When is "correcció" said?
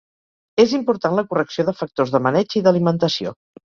1.35-1.69